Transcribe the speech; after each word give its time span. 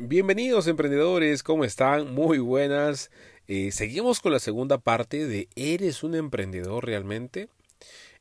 Bienvenidos 0.00 0.68
emprendedores, 0.68 1.42
¿cómo 1.42 1.64
están? 1.64 2.14
Muy 2.14 2.38
buenas. 2.38 3.10
Eh, 3.48 3.72
seguimos 3.72 4.20
con 4.20 4.30
la 4.30 4.38
segunda 4.38 4.78
parte 4.78 5.26
de 5.26 5.48
¿Eres 5.56 6.04
un 6.04 6.14
emprendedor 6.14 6.86
realmente? 6.86 7.48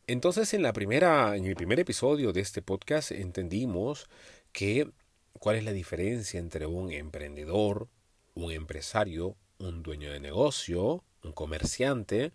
Entonces 0.07 0.55
en 0.55 0.63
la 0.63 0.73
primera, 0.73 1.35
en 1.35 1.45
el 1.45 1.55
primer 1.55 1.79
episodio 1.79 2.33
de 2.33 2.41
este 2.41 2.63
podcast 2.63 3.11
entendimos 3.11 4.09
que 4.53 4.89
cuál 5.33 5.57
es 5.57 5.65
la 5.65 5.71
diferencia 5.71 6.39
entre 6.39 6.65
un 6.65 6.91
emprendedor, 6.91 7.89
un 8.33 8.51
empresario, 8.51 9.35
un 9.59 9.83
dueño 9.83 10.11
de 10.11 10.19
negocio, 10.19 11.03
un 11.23 11.31
comerciante. 11.31 12.31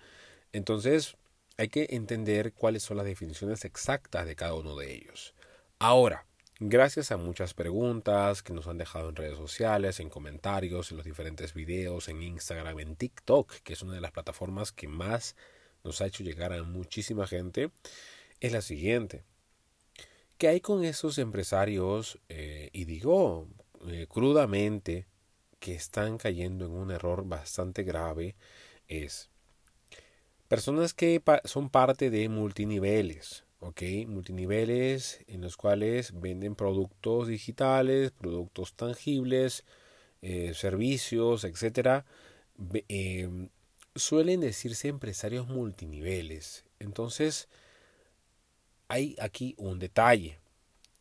Entonces 0.52 1.16
hay 1.56 1.66
que 1.66 1.88
entender 1.90 2.52
cuáles 2.52 2.84
son 2.84 2.96
las 2.96 3.06
definiciones 3.06 3.64
exactas 3.64 4.24
de 4.24 4.36
cada 4.36 4.54
uno 4.54 4.77
de 4.77 4.95
ellos. 4.95 5.34
Ahora, 5.80 6.27
Gracias 6.64 7.10
a 7.10 7.16
muchas 7.16 7.54
preguntas 7.54 8.45
que 8.45 8.52
nos 8.52 8.68
han 8.68 8.78
dejado 8.78 9.08
en 9.08 9.16
redes 9.16 9.36
sociales, 9.36 9.98
en 9.98 10.08
comentarios, 10.08 10.92
en 10.92 10.96
los 10.96 11.04
diferentes 11.04 11.54
videos, 11.54 12.06
en 12.06 12.23
Instagram, 12.23 12.78
en 12.78 12.95
TikTok, 12.95 13.52
que 13.64 13.73
es 13.73 13.82
una 13.82 13.95
de 13.95 14.00
las 14.00 14.12
plataformas 14.12 14.70
que 14.70 14.87
más 14.87 15.34
nos 15.82 16.01
ha 16.01 16.06
hecho 16.06 16.23
llegar 16.23 16.52
a 16.52 16.62
muchísima 16.62 17.27
gente, 17.27 17.73
es 18.38 18.52
la 18.52 18.62
siguiente. 18.62 19.24
¿Qué 20.38 20.46
hay 20.46 20.60
con 20.60 20.84
esos 20.84 21.18
empresarios, 21.18 22.20
eh, 22.28 22.70
y 22.73 22.84
digo 22.84 23.48
eh, 23.88 24.06
crudamente, 24.09 25.09
que 25.59 25.74
están 25.74 26.16
cayendo 26.16 26.66
en 26.66 26.70
un 26.74 26.92
error 26.92 27.26
bastante 27.26 27.82
grave? 27.82 28.37
Es 28.87 29.30
personas 30.46 30.95
que 30.95 31.20
son 31.45 31.70
parte 31.70 32.09
de 32.09 32.29
multiniveles, 32.29 33.42
¿ok? 33.62 33.83
Multiniveles 34.09 35.25
en 35.29 35.41
los 35.41 35.57
cuales 35.57 36.21
venden 36.21 36.57
productos 36.57 37.29
digitales, 37.29 38.11
productos 38.11 38.75
tangibles, 38.75 39.65
eh, 40.21 40.52
servicios, 40.55 41.45
etc. 41.45 42.05
Em, 42.88 43.51
suelen 43.95 44.41
decirse 44.41 44.88
empresarios 44.88 45.49
multiniveles. 45.49 46.65
Entonces, 46.80 47.49
hay 48.88 49.16
aquí 49.21 49.54
un 49.59 49.79
detalle. 49.79 50.38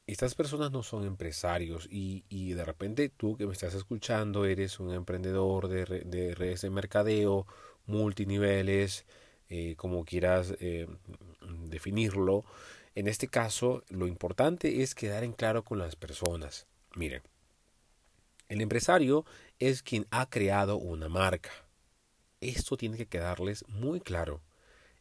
Estas 0.07 0.35
personas 0.35 0.71
no 0.71 0.83
son 0.83 1.05
empresarios 1.05 1.87
y, 1.89 2.25
y 2.29 2.53
de 2.53 2.65
repente 2.65 3.09
tú 3.09 3.37
que 3.37 3.47
me 3.47 3.53
estás 3.53 3.73
escuchando 3.75 4.45
eres 4.45 4.79
un 4.79 4.93
emprendedor 4.93 5.67
de, 5.67 5.85
de 6.05 6.35
redes 6.35 6.61
de 6.61 6.69
mercadeo, 6.69 7.47
multiniveles, 7.85 9.05
eh, 9.53 9.75
como 9.75 10.05
quieras 10.05 10.55
eh, 10.61 10.87
definirlo. 11.65 12.45
En 12.95 13.09
este 13.09 13.27
caso, 13.27 13.83
lo 13.89 14.07
importante 14.07 14.81
es 14.81 14.95
quedar 14.95 15.25
en 15.25 15.33
claro 15.33 15.65
con 15.65 15.77
las 15.77 15.97
personas. 15.97 16.67
Miren, 16.95 17.21
el 18.47 18.61
empresario 18.61 19.25
es 19.59 19.83
quien 19.83 20.07
ha 20.09 20.29
creado 20.29 20.77
una 20.77 21.09
marca. 21.09 21.51
Esto 22.39 22.77
tiene 22.77 22.95
que 22.95 23.07
quedarles 23.07 23.67
muy 23.67 23.99
claro. 23.99 24.39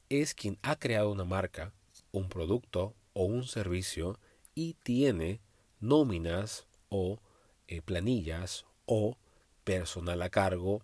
Es 0.08 0.34
quien 0.34 0.58
ha 0.62 0.74
creado 0.74 1.12
una 1.12 1.24
marca, 1.24 1.72
un 2.10 2.28
producto 2.28 2.96
o 3.12 3.26
un 3.26 3.44
servicio 3.44 4.18
y 4.56 4.74
tiene 4.82 5.40
nóminas 5.78 6.66
o 6.88 7.20
eh, 7.68 7.82
planillas 7.82 8.66
o 8.84 9.16
personal 9.62 10.20
a 10.22 10.28
cargo 10.28 10.82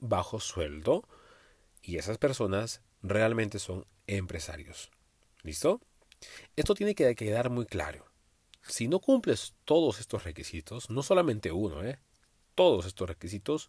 bajo 0.00 0.40
sueldo 0.40 1.04
y 1.86 1.98
esas 1.98 2.18
personas 2.18 2.82
realmente 3.02 3.60
son 3.60 3.86
empresarios. 4.08 4.90
¿Listo? 5.42 5.80
Esto 6.56 6.74
tiene 6.74 6.96
que 6.96 7.14
quedar 7.14 7.48
muy 7.48 7.64
claro. 7.64 8.04
Si 8.62 8.88
no 8.88 8.98
cumples 8.98 9.54
todos 9.64 10.00
estos 10.00 10.24
requisitos, 10.24 10.90
no 10.90 11.04
solamente 11.04 11.52
uno, 11.52 11.84
¿eh? 11.84 12.00
todos 12.56 12.86
estos 12.86 13.08
requisitos, 13.08 13.68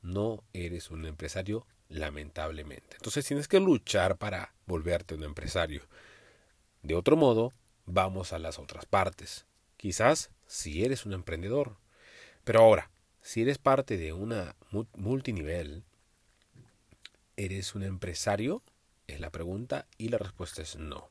no 0.00 0.42
eres 0.52 0.90
un 0.90 1.06
empresario 1.06 1.64
lamentablemente. 1.88 2.96
Entonces 2.96 3.24
tienes 3.24 3.46
que 3.46 3.60
luchar 3.60 4.18
para 4.18 4.52
volverte 4.66 5.14
un 5.14 5.22
empresario. 5.22 5.86
De 6.82 6.96
otro 6.96 7.16
modo, 7.16 7.52
vamos 7.86 8.32
a 8.32 8.40
las 8.40 8.58
otras 8.58 8.86
partes. 8.86 9.46
Quizás 9.76 10.32
si 10.46 10.84
eres 10.84 11.06
un 11.06 11.12
emprendedor. 11.12 11.76
Pero 12.42 12.60
ahora, 12.60 12.90
si 13.20 13.42
eres 13.42 13.58
parte 13.58 13.96
de 13.96 14.12
una 14.12 14.56
multinivel, 14.96 15.84
¿Eres 17.42 17.74
un 17.74 17.82
empresario? 17.82 18.62
Es 19.08 19.18
la 19.18 19.30
pregunta 19.30 19.88
y 19.98 20.10
la 20.10 20.18
respuesta 20.18 20.62
es 20.62 20.76
no. 20.76 21.10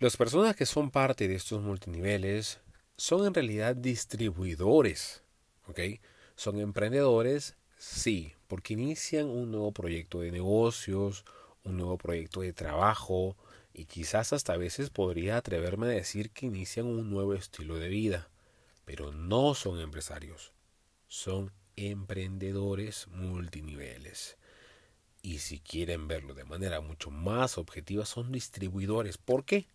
Las 0.00 0.16
personas 0.16 0.56
que 0.56 0.66
son 0.66 0.90
parte 0.90 1.28
de 1.28 1.36
estos 1.36 1.62
multiniveles 1.62 2.58
son 2.96 3.24
en 3.28 3.32
realidad 3.32 3.76
distribuidores, 3.76 5.22
¿ok? 5.68 5.78
Son 6.34 6.58
emprendedores, 6.58 7.54
sí, 7.78 8.32
porque 8.48 8.72
inician 8.72 9.26
un 9.26 9.52
nuevo 9.52 9.70
proyecto 9.70 10.18
de 10.18 10.32
negocios, 10.32 11.24
un 11.62 11.76
nuevo 11.76 11.96
proyecto 11.96 12.40
de 12.40 12.52
trabajo 12.52 13.36
y 13.72 13.84
quizás 13.84 14.32
hasta 14.32 14.54
a 14.54 14.56
veces 14.56 14.90
podría 14.90 15.36
atreverme 15.36 15.86
a 15.86 15.90
decir 15.90 16.32
que 16.32 16.46
inician 16.46 16.86
un 16.86 17.08
nuevo 17.08 17.34
estilo 17.34 17.76
de 17.76 17.86
vida, 17.86 18.30
pero 18.84 19.12
no 19.12 19.54
son 19.54 19.78
empresarios, 19.78 20.52
son 21.06 21.52
emprendedores 21.76 23.06
multiniveles. 23.12 24.36
Y 25.26 25.40
si 25.40 25.58
quieren 25.58 26.06
verlo 26.06 26.34
de 26.34 26.44
manera 26.44 26.80
mucho 26.80 27.10
más 27.10 27.58
objetiva, 27.58 28.06
son 28.06 28.30
distribuidores. 28.30 29.18
¿Por 29.18 29.44
qué? 29.44 29.66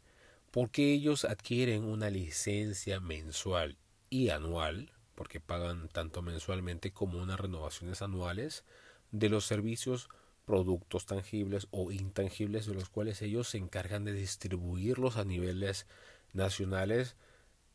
Porque 0.49 0.93
ellos 0.93 1.25
adquieren 1.25 1.83
una 1.83 2.09
licencia 2.09 3.01
mensual 3.01 3.75
y 4.09 4.29
anual, 4.29 4.93
porque 5.13 5.41
pagan 5.41 5.89
tanto 5.89 6.21
mensualmente 6.21 6.93
como 6.93 7.21
unas 7.21 7.37
renovaciones 7.37 8.01
anuales 8.01 8.63
de 9.11 9.27
los 9.27 9.43
servicios, 9.43 10.07
productos 10.45 11.05
tangibles 11.05 11.67
o 11.71 11.91
intangibles 11.91 12.65
de 12.65 12.73
los 12.73 12.87
cuales 12.87 13.21
ellos 13.21 13.49
se 13.49 13.57
encargan 13.57 14.05
de 14.05 14.13
distribuirlos 14.13 15.17
a 15.17 15.25
niveles 15.25 15.85
nacionales 16.31 17.17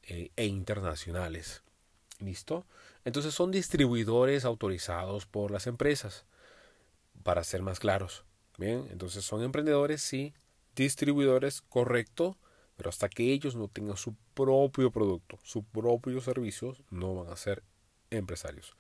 eh, 0.05 0.31
e 0.37 0.47
internacionales. 0.47 1.63
¿Listo? 2.21 2.65
Entonces 3.05 3.35
son 3.35 3.51
distribuidores 3.51 4.47
autorizados 4.47 5.27
por 5.27 5.51
las 5.51 5.67
empresas 5.67 6.25
para 7.23 7.45
ser 7.45 7.63
más 7.63 7.81
claros. 7.81 8.25
Bien, 8.59 8.87
entonces 8.91 9.25
son 9.25 9.43
emprendedores, 9.43 10.01
sí, 10.01 10.33
distribuidores, 10.75 11.63
correcto, 11.63 12.39
pero 12.77 12.91
hasta 12.91 13.09
que 13.09 13.33
ellos 13.33 13.55
no 13.55 13.69
tengan 13.69 13.97
su 13.97 14.15
propio 14.35 14.91
producto, 14.91 15.39
su 15.43 15.63
propio 15.65 16.21
servicio, 16.21 16.77
no 16.91 17.15
van 17.15 17.33
a 17.33 17.37
ser 17.37 17.63
empresarios. 18.11 18.75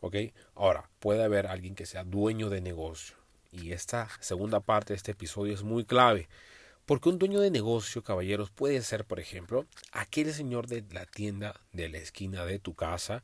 ¿Ok? 0.00 0.16
Ahora, 0.54 0.90
puede 0.98 1.22
haber 1.22 1.46
alguien 1.46 1.74
que 1.74 1.86
sea 1.86 2.04
dueño 2.04 2.48
de 2.48 2.60
negocio. 2.60 3.16
Y 3.52 3.72
esta 3.72 4.08
segunda 4.20 4.60
parte 4.60 4.92
de 4.92 4.96
este 4.96 5.12
episodio 5.12 5.52
es 5.52 5.62
muy 5.62 5.84
clave. 5.84 6.28
Porque 6.86 7.08
un 7.08 7.18
dueño 7.18 7.40
de 7.40 7.50
negocio, 7.50 8.02
caballeros, 8.02 8.50
puede 8.50 8.80
ser, 8.82 9.04
por 9.04 9.20
ejemplo, 9.20 9.66
aquel 9.92 10.32
señor 10.32 10.66
de 10.66 10.84
la 10.90 11.06
tienda 11.06 11.60
de 11.72 11.88
la 11.88 11.98
esquina 11.98 12.44
de 12.46 12.58
tu 12.58 12.74
casa 12.74 13.22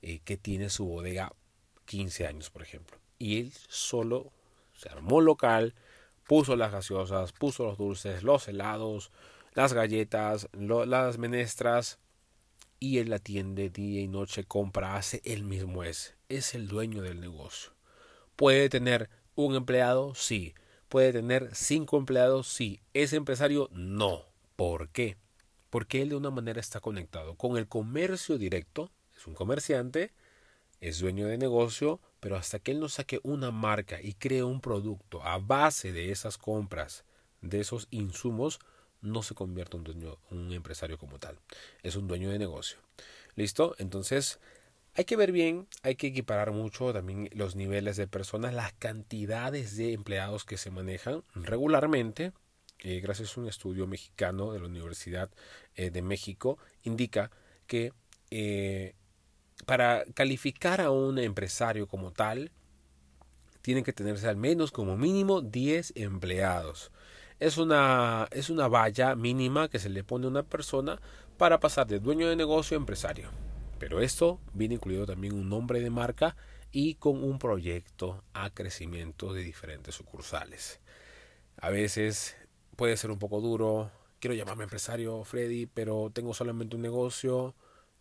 eh, 0.00 0.20
que 0.24 0.36
tiene 0.36 0.70
su 0.70 0.86
bodega 0.86 1.32
15 1.86 2.26
años, 2.26 2.50
por 2.50 2.62
ejemplo 2.62 3.01
y 3.22 3.38
él 3.38 3.52
solo 3.68 4.32
se 4.74 4.88
armó 4.88 5.20
local, 5.20 5.74
puso 6.26 6.56
las 6.56 6.72
gaseosas, 6.72 7.32
puso 7.32 7.64
los 7.64 7.78
dulces, 7.78 8.24
los 8.24 8.48
helados, 8.48 9.12
las 9.54 9.74
galletas, 9.74 10.48
las 10.52 11.18
menestras 11.18 12.00
y 12.80 12.98
él 12.98 13.12
atiende 13.12 13.70
día 13.70 14.00
y 14.00 14.08
noche, 14.08 14.42
compra, 14.42 14.96
hace 14.96 15.22
él 15.24 15.44
mismo 15.44 15.84
es, 15.84 16.16
es 16.28 16.56
el 16.56 16.66
dueño 16.66 17.00
del 17.00 17.20
negocio. 17.20 17.70
¿Puede 18.34 18.68
tener 18.68 19.08
un 19.36 19.54
empleado? 19.54 20.16
Sí. 20.16 20.54
¿Puede 20.88 21.12
tener 21.12 21.54
cinco 21.54 21.98
empleados? 21.98 22.48
Sí. 22.48 22.80
¿Es 22.92 23.12
empresario? 23.12 23.68
No. 23.72 24.24
¿Por 24.56 24.88
qué? 24.88 25.16
Porque 25.70 26.02
él 26.02 26.08
de 26.08 26.16
una 26.16 26.30
manera 26.30 26.58
está 26.58 26.80
conectado 26.80 27.36
con 27.36 27.56
el 27.56 27.68
comercio 27.68 28.36
directo, 28.36 28.90
es 29.16 29.28
un 29.28 29.34
comerciante, 29.34 30.12
es 30.82 30.98
dueño 30.98 31.28
de 31.28 31.38
negocio, 31.38 32.00
pero 32.18 32.36
hasta 32.36 32.58
que 32.58 32.72
él 32.72 32.80
no 32.80 32.88
saque 32.88 33.20
una 33.22 33.52
marca 33.52 34.02
y 34.02 34.14
cree 34.14 34.42
un 34.42 34.60
producto 34.60 35.22
a 35.22 35.38
base 35.38 35.92
de 35.92 36.10
esas 36.10 36.38
compras, 36.38 37.04
de 37.40 37.60
esos 37.60 37.86
insumos, 37.92 38.58
no 39.00 39.22
se 39.22 39.36
convierte 39.36 39.76
en 39.76 39.84
dueño, 39.84 40.18
un 40.30 40.52
empresario 40.52 40.98
como 40.98 41.20
tal. 41.20 41.38
Es 41.84 41.94
un 41.94 42.08
dueño 42.08 42.30
de 42.30 42.40
negocio. 42.40 42.78
¿Listo? 43.36 43.76
Entonces, 43.78 44.40
hay 44.94 45.04
que 45.04 45.14
ver 45.14 45.30
bien, 45.30 45.68
hay 45.84 45.94
que 45.94 46.08
equiparar 46.08 46.50
mucho 46.50 46.92
también 46.92 47.30
los 47.32 47.54
niveles 47.54 47.96
de 47.96 48.08
personas, 48.08 48.52
las 48.52 48.72
cantidades 48.72 49.76
de 49.76 49.92
empleados 49.92 50.44
que 50.44 50.58
se 50.58 50.72
manejan 50.72 51.22
regularmente. 51.36 52.32
Eh, 52.80 52.98
gracias 52.98 53.36
a 53.36 53.40
un 53.40 53.46
estudio 53.46 53.86
mexicano 53.86 54.52
de 54.52 54.58
la 54.58 54.66
Universidad 54.66 55.30
eh, 55.76 55.90
de 55.90 56.02
México, 56.02 56.58
indica 56.82 57.30
que 57.68 57.92
eh, 58.30 58.96
para 59.66 60.04
calificar 60.14 60.80
a 60.80 60.90
un 60.90 61.18
empresario 61.18 61.86
como 61.86 62.12
tal, 62.12 62.50
tienen 63.62 63.84
que 63.84 63.92
tenerse 63.92 64.28
al 64.28 64.36
menos 64.36 64.72
como 64.72 64.96
mínimo 64.96 65.40
10 65.40 65.92
empleados. 65.96 66.90
Es 67.38 67.58
una, 67.58 68.28
es 68.30 68.50
una 68.50 68.68
valla 68.68 69.14
mínima 69.14 69.68
que 69.68 69.78
se 69.78 69.88
le 69.88 70.04
pone 70.04 70.26
a 70.26 70.30
una 70.30 70.42
persona 70.42 71.00
para 71.38 71.60
pasar 71.60 71.86
de 71.86 72.00
dueño 72.00 72.28
de 72.28 72.36
negocio 72.36 72.76
a 72.76 72.80
empresario. 72.80 73.30
Pero 73.78 74.00
esto 74.00 74.38
viene 74.52 74.74
incluido 74.74 75.06
también 75.06 75.34
un 75.34 75.48
nombre 75.48 75.80
de 75.80 75.90
marca 75.90 76.36
y 76.70 76.94
con 76.94 77.22
un 77.22 77.38
proyecto 77.38 78.22
a 78.32 78.50
crecimiento 78.50 79.32
de 79.32 79.42
diferentes 79.42 79.94
sucursales. 79.94 80.80
A 81.56 81.70
veces 81.70 82.36
puede 82.76 82.96
ser 82.96 83.10
un 83.10 83.18
poco 83.18 83.40
duro. 83.40 83.90
Quiero 84.20 84.34
llamarme 84.34 84.64
empresario 84.64 85.24
Freddy, 85.24 85.66
pero 85.66 86.10
tengo 86.12 86.34
solamente 86.34 86.76
un 86.76 86.82
negocio. 86.82 87.54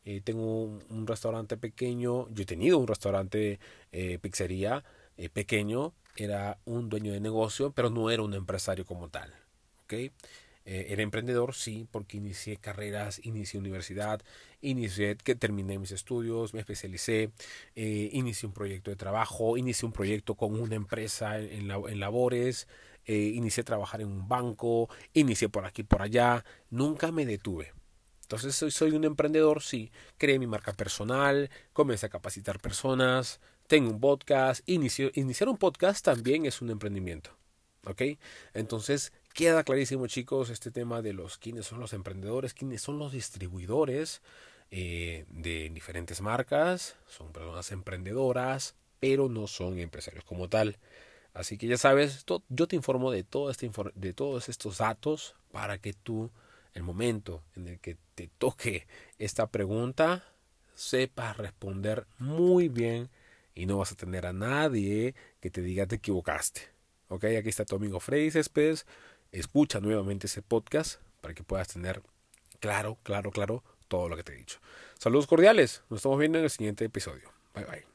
Eh, 0.04 0.22
tengo 0.22 0.64
un, 0.64 1.08
restaurante 1.08 1.58
pequeño. 1.58 2.28
Yo 2.30 2.44
he 2.44 2.46
tenido 2.46 2.78
un 2.78 2.88
restaurante 2.88 3.60
eh, 3.92 4.18
pizzería 4.20 4.84
eh, 5.18 5.30
pequeño. 5.30 5.94
Era 6.16 6.60
un 6.66 6.90
dueño 6.90 7.14
de 7.14 7.20
negocio, 7.20 7.72
pero 7.72 7.90
no 7.90 8.10
era 8.10 8.24
un 8.24 8.34
empresario 8.34 8.86
como 8.86 9.10
tal. 9.10 9.34
¿okay? 9.86 10.12
Era 10.64 11.02
emprendedor, 11.02 11.56
sí, 11.56 11.88
porque 11.92 12.18
inicié 12.18 12.58
carreras, 12.58 13.20
inicié 13.24 13.60
universidad, 13.60 14.22
inicié, 14.62 15.18
que 15.18 15.36
terminé 15.36 15.80
mis 15.80 15.92
estudios, 15.92 16.54
me 16.54 16.60
especialicé, 16.60 17.32
inicié 17.76 18.48
un 18.48 18.54
proyecto 18.54 18.92
de 18.92 18.96
trabajo, 18.96 19.58
inicié 19.58 19.88
un 19.88 19.92
proyecto 19.92 20.36
con 20.36 20.60
una 20.60 20.76
empresa 20.76 21.40
en, 21.40 21.72
en 21.72 22.00
labores, 22.00 22.68
inicié 23.08 23.62
a 23.62 23.66
trabajar 23.66 24.02
en 24.02 24.08
un 24.10 24.28
banco, 24.28 24.88
inicié 25.14 25.50
por 25.50 25.66
aquí, 25.66 25.82
por 25.84 26.04
allá, 26.04 26.46
nunca 26.70 27.12
me 27.12 27.26
detuve. 27.26 27.74
Entonces 28.32 28.74
soy, 28.74 28.92
un 28.92 29.04
emprendedor, 29.04 29.62
sí, 29.62 29.92
creé 30.18 30.40
mi 30.40 30.48
marca 30.48 30.72
personal, 30.72 31.50
comencé 31.74 32.06
a 32.06 32.10
capacitar 32.10 32.62
personas, 32.62 33.42
tengo 33.68 33.90
un 33.90 34.00
podcast, 34.00 34.62
iniciar 34.68 35.50
un 35.50 35.58
podcast 35.58 36.06
también 36.06 36.46
es 36.46 36.62
un 36.62 36.70
emprendimiento. 36.70 37.32
¿Ok? 37.86 38.04
Entonces, 38.54 39.12
queda 39.34 39.66
clarísimo, 39.66 40.08
chicos, 40.08 40.50
este 40.50 40.72
tema 40.72 41.02
de 41.02 41.12
los 41.12 41.38
quiénes 41.38 41.66
son 41.66 41.82
los 41.82 41.92
emprendedores, 41.92 42.54
quiénes 42.54 42.82
son 42.82 43.00
los 43.00 43.12
distribuidores 43.12 44.22
eh, 44.70 45.26
de 45.28 45.70
diferentes 45.70 46.22
marcas. 46.22 46.96
Son 47.10 47.34
personas 47.34 47.70
emprendedoras, 47.74 48.76
pero 49.02 49.28
no 49.28 49.48
son 49.48 49.78
empresarios 49.78 50.24
como 50.24 50.48
tal. 50.48 50.78
Así 51.34 51.58
que 51.58 51.68
ya 51.68 51.78
sabes, 51.78 52.26
yo 52.48 52.68
te 52.68 52.78
informo 52.78 53.12
de, 53.12 53.26
de 53.96 54.14
todos 54.14 54.48
estos 54.48 54.78
datos 54.78 55.36
para 55.52 55.80
que 55.80 55.92
tú, 55.92 56.32
el 56.74 56.84
momento 56.84 57.44
en 57.56 57.68
el 57.68 57.80
que 57.80 57.98
te 58.16 58.30
toque 58.38 58.88
esta 59.18 59.48
pregunta, 59.48 60.24
sepas 60.74 61.38
responder 61.38 62.08
muy 62.18 62.70
bien 62.70 63.10
y 63.54 63.66
no 63.66 63.78
vas 63.78 63.92
a 63.92 63.96
tener 63.96 64.26
a 64.26 64.34
nadie 64.34 65.16
que 65.40 65.52
te 65.52 65.62
diga 65.62 65.86
te 65.86 65.96
equivocaste. 65.96 66.62
Ok, 67.10 67.26
aquí 67.26 67.50
está 67.50 67.66
tu 67.66 67.76
amigo 67.76 68.00
Freddy 68.00 68.32
Céspedes. 68.32 68.86
Escucha 69.32 69.80
nuevamente 69.80 70.28
ese 70.28 70.42
podcast 70.42 71.02
para 71.20 71.34
que 71.34 71.44
puedas 71.44 71.68
tener 71.68 72.02
claro, 72.60 72.98
claro, 73.04 73.32
claro 73.32 73.64
todo 73.88 74.08
lo 74.08 74.16
que 74.16 74.24
te 74.24 74.34
he 74.34 74.38
dicho. 74.38 74.60
Saludos 74.98 75.28
cordiales. 75.28 75.84
Nos 75.90 76.00
estamos 76.00 76.20
viendo 76.20 76.38
en 76.38 76.46
el 76.46 76.50
siguiente 76.50 76.86
episodio. 76.86 77.32
Bye 77.54 77.66
bye. 77.66 77.91